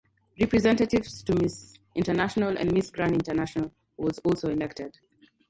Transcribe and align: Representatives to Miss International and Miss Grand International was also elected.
Representatives 0.39 1.21
to 1.25 1.35
Miss 1.35 1.75
International 1.93 2.57
and 2.57 2.71
Miss 2.73 2.89
Grand 2.89 3.13
International 3.13 3.71
was 3.97 4.17
also 4.25 4.49
elected. 4.49 4.97